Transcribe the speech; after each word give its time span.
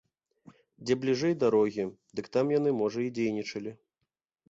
Дзе 0.85 0.93
бліжэй 1.03 1.37
дарогі, 1.45 1.87
дык 2.19 2.33
там 2.39 2.45
яны, 2.59 2.69
можа, 2.83 2.99
і 3.07 3.15
дзейнічалі. 3.19 3.71